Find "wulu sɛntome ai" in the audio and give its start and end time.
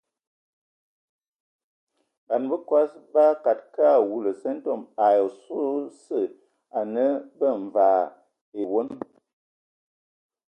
4.09-5.17